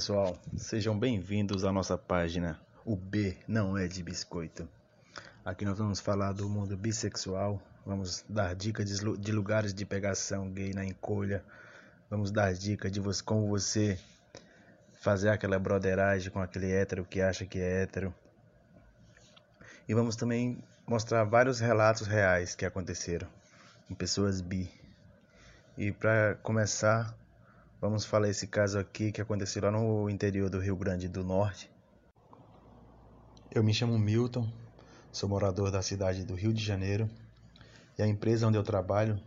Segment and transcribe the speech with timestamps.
[0.00, 4.66] pessoal, sejam bem-vindos à nossa página O B não é de biscoito.
[5.44, 10.72] Aqui nós vamos falar do mundo bissexual, vamos dar dicas de lugares de pegação gay
[10.72, 11.44] na encolha,
[12.08, 13.98] vamos dar dicas de você, como você
[15.02, 18.14] fazer aquela broderagem com aquele hétero que acha que é hétero.
[19.86, 23.28] E vamos também mostrar vários relatos reais que aconteceram
[23.86, 24.72] com pessoas bi.
[25.76, 27.14] E para começar,
[27.80, 31.70] Vamos falar esse caso aqui que aconteceu lá no interior do Rio Grande do Norte.
[33.50, 34.46] Eu me chamo Milton,
[35.10, 37.08] sou morador da cidade do Rio de Janeiro
[37.98, 39.18] e a empresa onde eu trabalho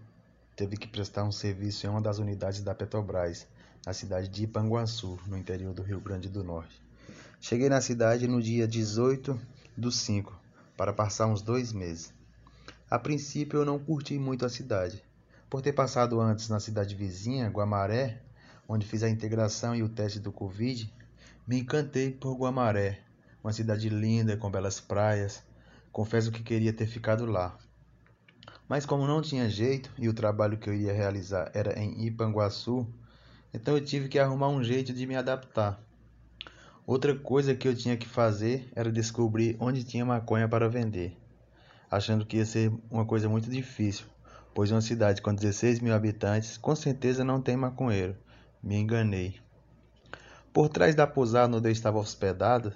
[0.56, 3.48] teve que prestar um serviço em uma das unidades da Petrobras,
[3.84, 6.80] na cidade de Ipanguaçu, no interior do Rio Grande do Norte.
[7.42, 9.36] Cheguei na cidade no dia 18
[9.76, 10.32] do 5
[10.78, 12.14] para passar uns dois meses.
[12.88, 15.04] A princípio eu não curti muito a cidade.
[15.50, 18.23] Por ter passado antes na cidade vizinha, Guamaré,
[18.68, 20.92] onde fiz a integração e o teste do Covid,
[21.48, 23.00] me encantei por Guamaré,
[23.44, 25.44] uma cidade linda com belas praias.
[25.92, 27.58] Confesso que queria ter ficado lá.
[28.68, 32.88] Mas como não tinha jeito e o trabalho que eu ia realizar era em Ipanguaçu,
[33.54, 35.80] então eu tive que arrumar um jeito de me adaptar.
[36.88, 41.16] Outra coisa que eu tinha que fazer era descobrir onde tinha maconha para vender,
[41.92, 44.06] achando que ia ser uma coisa muito difícil,
[44.54, 48.16] pois uma cidade com 16 mil habitantes com certeza não tem maconheiro.
[48.64, 49.36] Me enganei.
[50.54, 52.72] Por trás da pousada onde eu estava hospedado,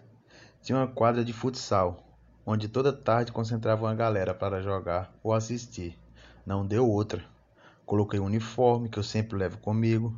[0.62, 2.04] tinha uma quadra de futsal,
[2.46, 5.98] onde toda tarde concentrava uma galera para jogar ou assistir.
[6.46, 7.24] Não deu outra.
[7.86, 10.14] Coloquei o uniforme que eu sempre levo comigo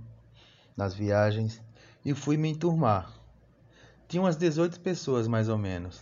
[0.76, 1.62] nas viagens
[2.04, 3.14] e fui me enturmar.
[4.08, 6.02] Tinha umas 18 pessoas mais ou menos.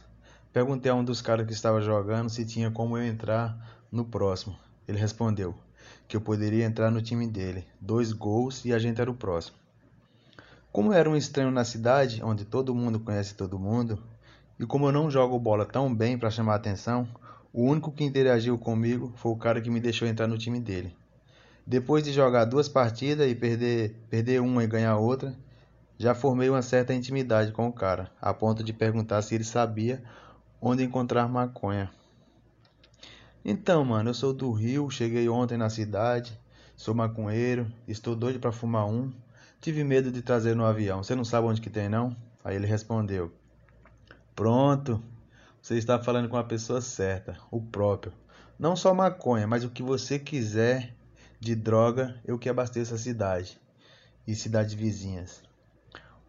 [0.53, 4.57] Perguntei a um dos caras que estava jogando se tinha como eu entrar no próximo.
[4.87, 5.55] Ele respondeu:
[6.07, 7.65] que eu poderia entrar no time dele.
[7.79, 9.57] Dois gols e a gente era o próximo.
[10.71, 13.97] Como eu era um estranho na cidade, onde todo mundo conhece todo mundo,
[14.59, 17.07] e como eu não jogo bola tão bem para chamar atenção,
[17.53, 20.95] o único que interagiu comigo foi o cara que me deixou entrar no time dele.
[21.65, 25.35] Depois de jogar duas partidas e perder, perder uma e ganhar outra,
[25.97, 30.03] já formei uma certa intimidade com o cara, a ponto de perguntar se ele sabia
[30.61, 31.91] onde encontrar maconha.
[33.43, 36.37] Então, mano, eu sou do Rio, cheguei ontem na cidade,
[36.75, 39.11] sou maconheiro, estou doido para fumar um.
[39.61, 41.03] Tive medo de trazer no avião.
[41.03, 42.15] Você não sabe onde que tem, não?
[42.43, 43.31] Aí ele respondeu:
[44.35, 45.01] Pronto.
[45.61, 48.13] Você está falando com a pessoa certa, o próprio.
[48.57, 50.95] Não só maconha, mas o que você quiser
[51.39, 53.59] de droga, eu que abasteço a cidade
[54.25, 55.43] e cidades vizinhas.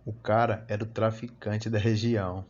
[0.04, 2.44] O cara era o traficante da região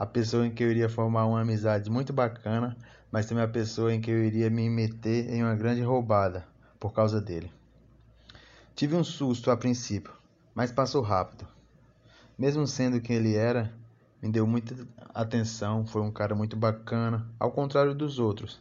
[0.00, 2.74] a pessoa em que eu iria formar uma amizade muito bacana,
[3.10, 6.46] mas também a pessoa em que eu iria me meter em uma grande roubada
[6.78, 7.50] por causa dele.
[8.74, 10.12] Tive um susto a princípio,
[10.54, 11.46] mas passou rápido.
[12.38, 13.72] Mesmo sendo quem ele era,
[14.22, 14.74] me deu muita
[15.14, 18.60] atenção, foi um cara muito bacana, ao contrário dos outros.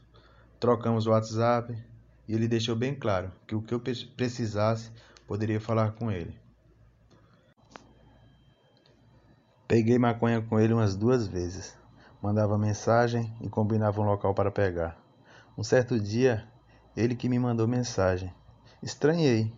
[0.59, 1.77] Trocamos o WhatsApp
[2.27, 4.91] e ele deixou bem claro que o que eu precisasse
[5.25, 6.35] poderia falar com ele.
[9.67, 11.78] Peguei maconha com ele umas duas vezes.
[12.22, 14.97] Mandava mensagem e combinava um local para pegar.
[15.57, 16.46] Um certo dia,
[16.96, 18.34] ele que me mandou mensagem.
[18.84, 19.53] Estranhei,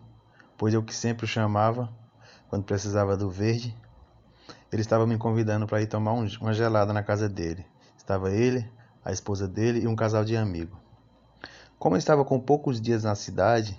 [0.56, 1.92] pois eu que sempre o chamava
[2.48, 3.76] quando precisava do verde.
[4.70, 7.66] Ele estava me convidando para ir tomar um, uma gelada na casa dele.
[7.96, 8.70] Estava ele,
[9.04, 10.78] a esposa dele e um casal de amigos.
[11.80, 13.76] Como eu estava com poucos dias na cidade,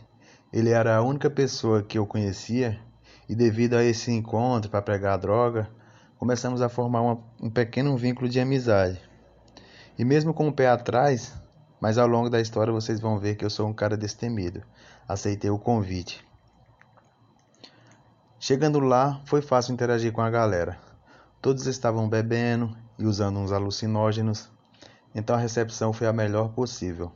[0.51, 2.77] ele era a única pessoa que eu conhecia
[3.29, 5.69] e devido a esse encontro para pregar a droga,
[6.23, 8.97] começamos a formar uma, um pequeno vínculo de amizade.
[9.99, 11.33] E mesmo com o pé atrás,
[11.81, 14.63] mas ao longo da história vocês vão ver que eu sou um cara destemido.
[15.05, 16.25] Aceitei o convite.
[18.39, 20.77] Chegando lá, foi fácil interagir com a galera.
[21.41, 24.49] Todos estavam bebendo e usando uns alucinógenos,
[25.13, 27.11] então a recepção foi a melhor possível.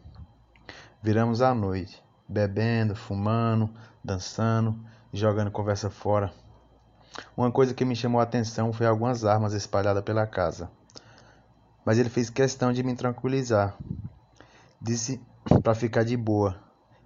[1.02, 3.70] Viramos à noite, bebendo, fumando,
[4.04, 4.78] dançando
[5.14, 6.30] e jogando conversa fora.
[7.36, 10.70] Uma coisa que me chamou a atenção foi algumas armas espalhadas pela casa.
[11.86, 13.78] Mas ele fez questão de me tranquilizar.
[14.82, 15.22] Disse
[15.64, 16.60] para ficar de boa,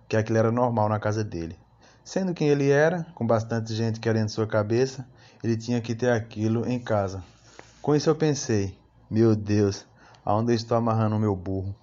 [0.08, 1.58] que aquilo era normal na casa dele.
[2.04, 5.08] Sendo quem ele era, com bastante gente querendo sua cabeça,
[5.44, 7.24] ele tinha que ter aquilo em casa.
[7.82, 8.78] Com isso eu pensei:
[9.10, 9.86] meu Deus,
[10.26, 11.76] aonde eu estou amarrando o meu burro?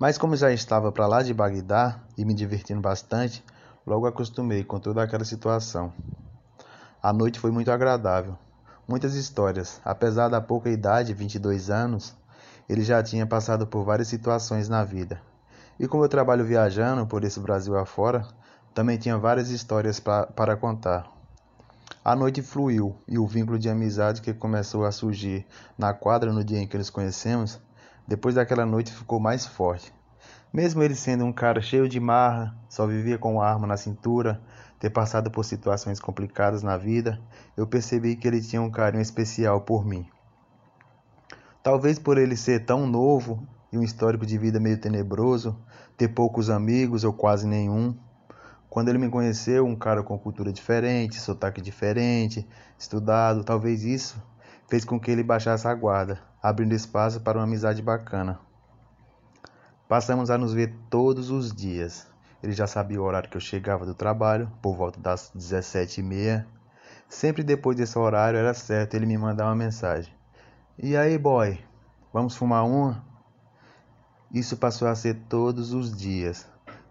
[0.00, 3.44] Mas como já estava para lá de Bagdá e me divertindo bastante,
[3.86, 5.92] logo acostumei com toda aquela situação.
[7.02, 8.38] A noite foi muito agradável.
[8.86, 9.80] Muitas histórias.
[9.84, 12.14] Apesar da pouca idade, 22 anos,
[12.68, 15.20] ele já tinha passado por várias situações na vida.
[15.80, 18.24] E como eu trabalho viajando por esse Brasil afora,
[18.72, 21.10] também tinha várias histórias pra, para contar.
[22.04, 25.44] A noite fluiu e o vínculo de amizade que começou a surgir
[25.76, 27.60] na quadra no dia em que nos conhecemos,
[28.06, 29.92] depois daquela noite ficou mais forte.
[30.52, 34.40] Mesmo ele sendo um cara cheio de marra, só vivia com uma arma na cintura,
[34.82, 37.20] ter passado por situações complicadas na vida,
[37.56, 40.04] eu percebi que ele tinha um carinho especial por mim.
[41.62, 45.56] Talvez por ele ser tão novo e um histórico de vida meio tenebroso,
[45.96, 47.96] ter poucos amigos ou quase nenhum,
[48.68, 52.44] quando ele me conheceu, um cara com cultura diferente, sotaque diferente,
[52.76, 54.20] estudado, talvez isso
[54.68, 58.40] fez com que ele baixasse a guarda, abrindo espaço para uma amizade bacana.
[59.88, 62.11] Passamos a nos ver todos os dias.
[62.42, 66.44] Ele já sabia o horário que eu chegava do trabalho, por volta das 17h30.
[67.08, 70.12] Sempre depois desse horário era certo ele me mandar uma mensagem.
[70.76, 71.58] E aí, boy,
[72.12, 73.04] vamos fumar uma?
[74.32, 76.46] Isso passou a ser todos os dias.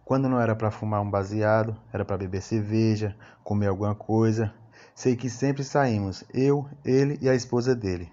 [0.05, 4.53] Quando não era para fumar um baseado, era para beber cerveja, comer alguma coisa.
[4.93, 8.11] Sei que sempre saímos, eu, ele e a esposa dele.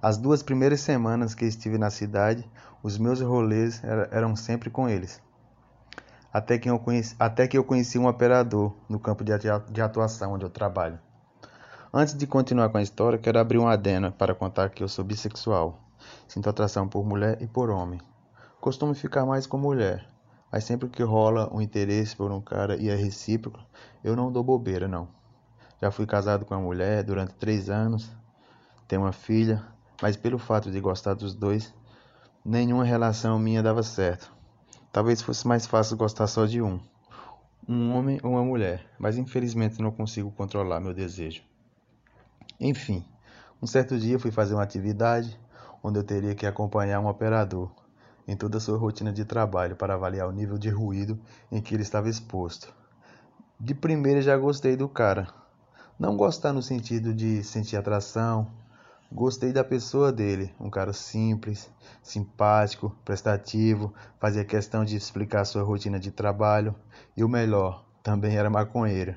[0.00, 2.48] As duas primeiras semanas que estive na cidade,
[2.82, 3.82] os meus rolês
[4.12, 5.20] eram sempre com eles.
[6.32, 10.44] Até que eu conheci, até que eu conheci um operador no campo de atuação onde
[10.44, 10.98] eu trabalho.
[11.92, 15.04] Antes de continuar com a história, quero abrir um adeno para contar que eu sou
[15.04, 15.80] bissexual.
[16.28, 18.00] Sinto atração por mulher e por homem.
[18.60, 20.06] Costumo ficar mais com mulher,
[20.52, 23.60] mas sempre que rola um interesse por um cara e é recíproco,
[24.04, 25.08] eu não dou bobeira, não.
[25.80, 28.10] Já fui casado com uma mulher durante três anos,
[28.86, 29.64] tenho uma filha,
[30.02, 31.72] mas pelo fato de gostar dos dois,
[32.44, 34.37] nenhuma relação minha dava certo.
[34.92, 36.80] Talvez fosse mais fácil gostar só de um,
[37.68, 41.42] um homem ou uma mulher, mas infelizmente não consigo controlar meu desejo.
[42.58, 43.04] Enfim,
[43.62, 45.38] um certo dia fui fazer uma atividade
[45.82, 47.70] onde eu teria que acompanhar um operador
[48.26, 51.18] em toda a sua rotina de trabalho para avaliar o nível de ruído
[51.50, 52.72] em que ele estava exposto.
[53.60, 55.28] De primeira já gostei do cara.
[55.98, 58.46] Não gostar no sentido de sentir atração.
[59.10, 61.70] Gostei da pessoa dele, um cara simples,
[62.02, 66.74] simpático, prestativo, fazia questão de explicar sua rotina de trabalho
[67.16, 69.16] e o melhor, também era maconheiro.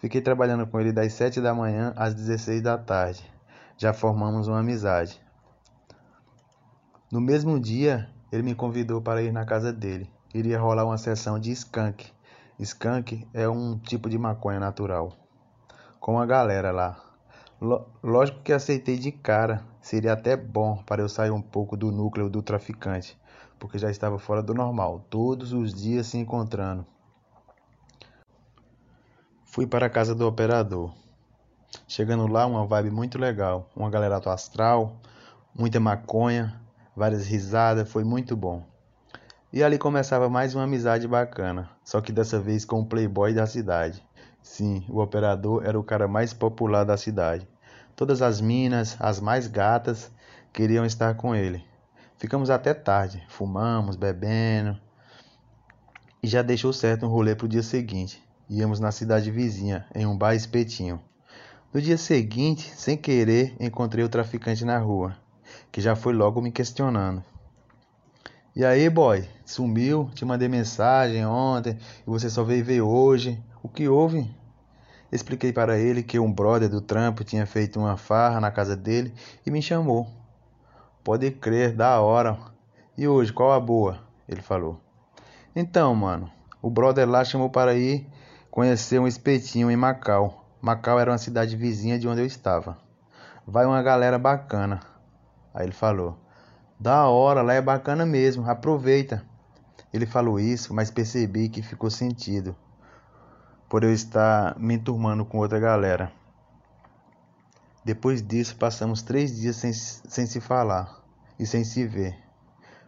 [0.00, 3.30] Fiquei trabalhando com ele das 7 da manhã às 16 da tarde.
[3.76, 5.20] Já formamos uma amizade.
[7.12, 10.10] No mesmo dia, ele me convidou para ir na casa dele.
[10.32, 12.10] Iria rolar uma sessão de skunk.
[12.58, 15.12] Skunk é um tipo de maconha natural.
[16.00, 17.03] Com a galera lá.
[17.60, 19.64] Lógico que aceitei de cara.
[19.80, 23.18] Seria até bom para eu sair um pouco do núcleo do traficante,
[23.58, 26.86] porque já estava fora do normal, todos os dias se encontrando.
[29.44, 30.92] Fui para a casa do operador.
[31.86, 33.68] Chegando lá, uma vibe muito legal.
[33.76, 34.96] Uma galera astral,
[35.54, 36.60] muita maconha,
[36.96, 38.64] várias risadas, foi muito bom.
[39.52, 43.46] E ali começava mais uma amizade bacana, só que dessa vez com o playboy da
[43.46, 44.04] cidade.
[44.44, 47.48] Sim, o operador era o cara mais popular da cidade.
[47.96, 50.12] Todas as minas, as mais gatas,
[50.52, 51.64] queriam estar com ele.
[52.18, 54.78] Ficamos até tarde, fumamos, bebendo.
[56.22, 58.22] E já deixou certo um rolê pro dia seguinte.
[58.48, 61.00] Íamos na cidade vizinha, em um bar espetinho.
[61.72, 65.16] No dia seguinte, sem querer, encontrei o traficante na rua
[65.72, 67.24] que já foi logo me questionando.
[68.54, 70.08] E aí, boy, sumiu?
[70.14, 73.42] Te mandei mensagem ontem e você só veio ver hoje.
[73.64, 74.30] O que houve?
[75.10, 79.14] Expliquei para ele que um brother do trampo tinha feito uma farra na casa dele
[79.46, 80.06] e me chamou.
[81.02, 82.36] Pode crer, da hora.
[82.94, 84.00] E hoje, qual a boa?
[84.28, 84.78] Ele falou.
[85.56, 86.30] Então, mano,
[86.60, 88.06] o brother lá chamou para ir
[88.50, 90.46] conhecer um espetinho em Macau.
[90.60, 92.76] Macau era uma cidade vizinha de onde eu estava.
[93.46, 94.80] Vai uma galera bacana.
[95.54, 96.18] Aí ele falou:
[96.78, 99.24] Da hora, lá é bacana mesmo, aproveita.
[99.90, 102.54] Ele falou isso, mas percebi que ficou sentido
[103.74, 106.12] por eu estar me enturmando com outra galera.
[107.84, 111.02] Depois disso, passamos três dias sem, sem se falar
[111.40, 112.16] e sem se ver.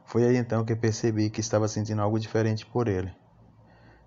[0.04, 3.12] Foi aí então que percebi que estava sentindo algo diferente por ele.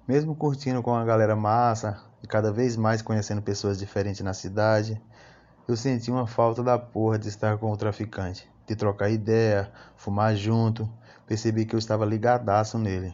[0.07, 5.01] Mesmo curtindo com a galera massa e cada vez mais conhecendo pessoas diferentes na cidade,
[5.67, 10.33] eu senti uma falta da porra de estar com o traficante, de trocar ideia, fumar
[10.33, 10.89] junto.
[11.27, 13.13] Percebi que eu estava ligadaço nele.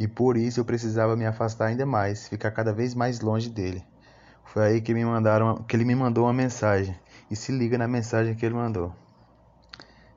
[0.00, 3.84] E por isso eu precisava me afastar ainda mais, ficar cada vez mais longe dele.
[4.46, 6.98] Foi aí que me mandaram, que ele me mandou uma mensagem.
[7.30, 8.94] E se liga na mensagem que ele mandou.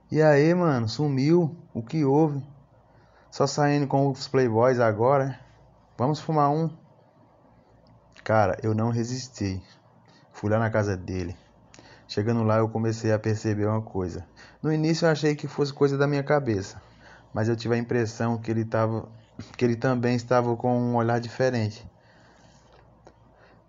[0.09, 1.53] E aí, mano, sumiu?
[1.73, 2.41] O que houve?
[3.29, 5.37] Só saindo com os playboys agora?
[5.97, 6.69] Vamos fumar um?
[8.23, 9.61] Cara, eu não resisti.
[10.31, 11.35] Fui lá na casa dele.
[12.07, 14.25] Chegando lá, eu comecei a perceber uma coisa.
[14.61, 16.81] No início, eu achei que fosse coisa da minha cabeça,
[17.33, 19.09] mas eu tive a impressão que ele, tava,
[19.57, 21.85] que ele também estava com um olhar diferente.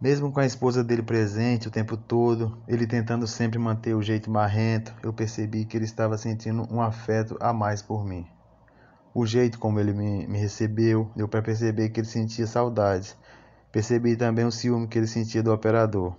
[0.01, 4.31] Mesmo com a esposa dele presente o tempo todo, ele tentando sempre manter o jeito
[4.31, 8.27] marrento, eu percebi que ele estava sentindo um afeto a mais por mim.
[9.15, 13.17] O jeito como ele me, me recebeu, deu para perceber que ele sentia saudades.
[13.71, 16.15] Percebi também o ciúme que ele sentia do operador.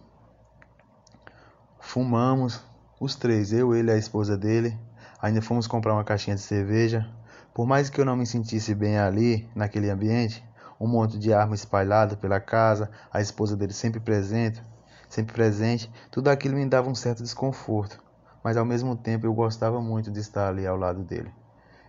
[1.79, 2.63] Fumamos,
[2.99, 4.75] os três, eu, ele e a esposa dele.
[5.21, 7.07] Ainda fomos comprar uma caixinha de cerveja.
[7.55, 10.43] Por mais que eu não me sentisse bem ali, naquele ambiente,
[10.77, 14.61] um monte de arma espalhada pela casa, a esposa dele sempre presente,
[15.07, 18.03] sempre presente, tudo aquilo me dava um certo desconforto,
[18.43, 21.31] mas ao mesmo tempo eu gostava muito de estar ali ao lado dele.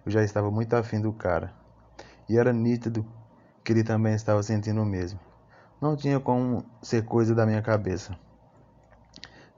[0.04, 1.52] Eu já estava muito afim do cara,
[2.28, 3.04] e era nítido
[3.64, 5.18] que ele também estava sentindo o mesmo.
[5.80, 8.16] Não tinha como ser coisa da minha cabeça.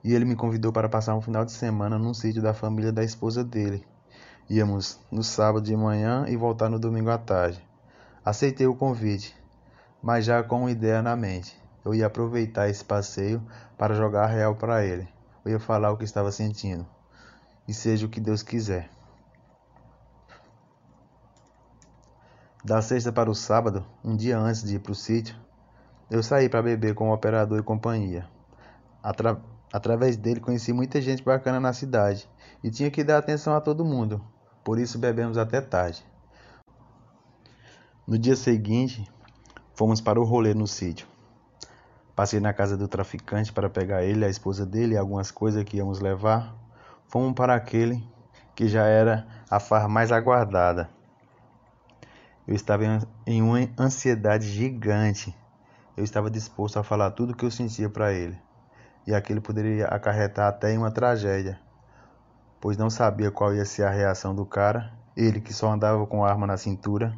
[0.03, 3.03] E ele me convidou para passar um final de semana num sítio da família da
[3.03, 3.85] esposa dele.
[4.51, 7.63] Íamos no sábado de manhã e voltar no domingo à tarde.
[8.25, 9.37] Aceitei o convite,
[10.01, 11.55] mas já com uma ideia na mente.
[11.85, 13.39] Eu ia aproveitar esse passeio
[13.77, 15.07] para jogar real para ele.
[15.45, 16.83] Eu ia falar o que estava sentindo.
[17.67, 18.89] E seja o que Deus quiser.
[22.65, 25.35] Da sexta para o sábado, um dia antes de ir para o sítio,
[26.09, 28.27] eu saí para beber com o operador e companhia.
[29.03, 29.39] Atra
[29.71, 32.27] através dele conheci muita gente bacana na cidade
[32.63, 34.19] e tinha que dar atenção a todo mundo.
[34.69, 36.05] Por isso bebemos até tarde.
[38.05, 39.11] No dia seguinte,
[39.73, 41.07] fomos para o rolê no sítio.
[42.15, 45.77] Passei na casa do traficante para pegar ele, a esposa dele e algumas coisas que
[45.77, 46.55] íamos levar.
[47.07, 48.07] Fomos para aquele
[48.53, 50.87] que já era a farra mais aguardada.
[52.47, 52.83] Eu estava
[53.25, 55.35] em uma ansiedade gigante.
[55.97, 58.39] Eu estava disposto a falar tudo o que eu sentia para ele.
[59.07, 61.59] E aquilo poderia acarretar até em uma tragédia,
[62.61, 66.23] pois não sabia qual ia ser a reação do cara, ele que só andava com
[66.23, 67.13] a arma na cintura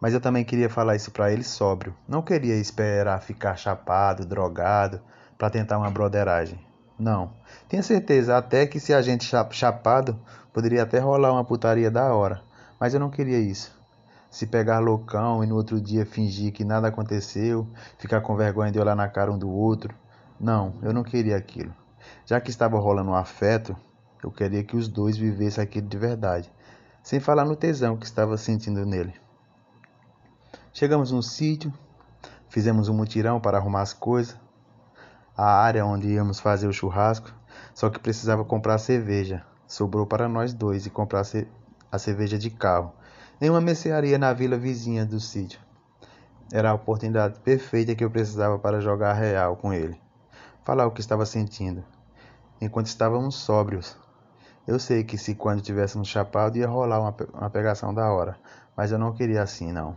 [0.00, 1.94] mas eu também queria falar isso para ele sóbrio.
[2.06, 5.00] Não queria esperar ficar chapado, drogado,
[5.36, 6.58] para tentar uma broderagem.
[6.98, 7.32] Não.
[7.68, 10.18] Tenho certeza até que se a gente chapado,
[10.52, 12.42] poderia até rolar uma putaria da hora.
[12.78, 13.76] Mas eu não queria isso.
[14.30, 17.66] Se pegar loucão e no outro dia fingir que nada aconteceu,
[17.98, 19.94] ficar com vergonha de olhar na cara um do outro.
[20.38, 21.74] Não, eu não queria aquilo.
[22.24, 23.76] Já que estava rolando um afeto,
[24.22, 26.52] eu queria que os dois vivessem aquilo de verdade,
[27.02, 29.14] sem falar no tesão que estava sentindo nele.
[30.72, 31.72] Chegamos no sítio,
[32.48, 34.36] fizemos um mutirão para arrumar as coisas,
[35.36, 37.32] a área onde íamos fazer o churrasco,
[37.74, 39.44] só que precisava comprar cerveja.
[39.66, 41.22] Sobrou para nós dois e comprar
[41.92, 42.92] a cerveja de carro.
[43.40, 45.60] Nenhuma mercearia na vila vizinha do sítio.
[46.52, 50.00] Era a oportunidade perfeita que eu precisava para jogar real com ele.
[50.64, 51.84] Falar o que estava sentindo.
[52.60, 53.96] Enquanto estávamos sóbrios.
[54.68, 58.38] Eu sei que se quando tivéssemos chapado ia rolar uma, uma pegação da hora,
[58.76, 59.96] mas eu não queria assim não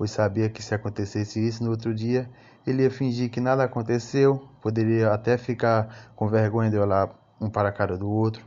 [0.00, 2.26] pois sabia que se acontecesse isso no outro dia,
[2.66, 7.68] ele ia fingir que nada aconteceu, poderia até ficar com vergonha de olhar um para
[7.68, 8.42] a cara do outro,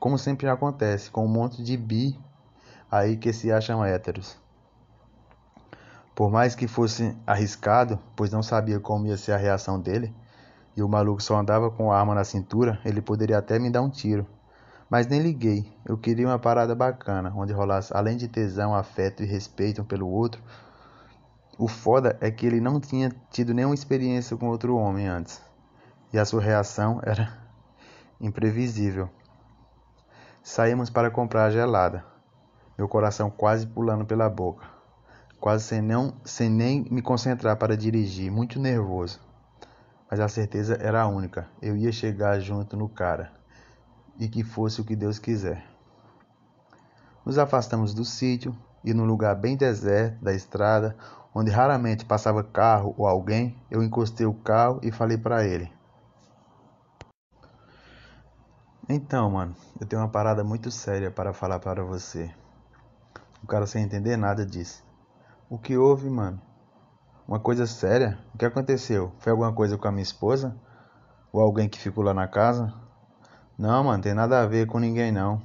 [0.00, 2.18] como sempre acontece com um monte de bi
[2.90, 4.36] aí que se acham héteros.
[6.12, 10.12] Por mais que fosse arriscado, pois não sabia como ia ser a reação dele,
[10.76, 13.82] e o maluco só andava com a arma na cintura, ele poderia até me dar
[13.82, 14.26] um tiro.
[14.92, 15.72] Mas nem liguei.
[15.86, 20.06] Eu queria uma parada bacana, onde rolasse além de tesão, afeto e respeito um pelo
[20.06, 20.42] outro.
[21.58, 25.40] O foda é que ele não tinha tido nenhuma experiência com outro homem antes.
[26.12, 27.32] E a sua reação era
[28.20, 29.08] imprevisível.
[30.42, 32.04] Saímos para comprar a gelada.
[32.76, 34.66] Meu coração quase pulando pela boca.
[35.40, 39.20] Quase sem, não, sem nem me concentrar para dirigir, muito nervoso.
[40.10, 41.48] Mas a certeza era única.
[41.62, 43.40] Eu ia chegar junto no cara
[44.18, 45.64] e que fosse o que Deus quiser.
[47.24, 50.96] Nos afastamos do sítio e num lugar bem deserto da estrada,
[51.34, 55.72] onde raramente passava carro ou alguém, eu encostei o carro e falei para ele:
[58.88, 62.30] Então, mano, eu tenho uma parada muito séria para falar para você.
[63.42, 64.82] O cara sem entender nada disse:
[65.48, 66.40] O que houve, mano?
[67.26, 68.18] Uma coisa séria?
[68.34, 69.12] O que aconteceu?
[69.18, 70.56] Foi alguma coisa com a minha esposa?
[71.32, 72.81] Ou alguém que ficou lá na casa?
[73.62, 75.40] Não, mano, tem nada a ver com ninguém não.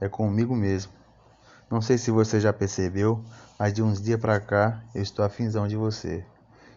[0.00, 0.90] É comigo mesmo.
[1.70, 3.22] Não sei se você já percebeu,
[3.58, 6.24] mas de uns dias pra cá eu estou afinzão de você.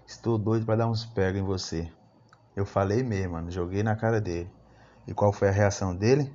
[0.05, 1.89] Estou doido para dar uns pega em você.
[2.57, 4.51] Eu falei mesmo, mano, joguei na cara dele.
[5.07, 6.29] E qual foi a reação dele?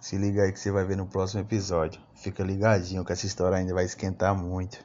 [0.00, 2.00] Se liga aí que você vai ver no próximo episódio.
[2.14, 4.82] Fica ligadinho que essa história ainda vai esquentar muito.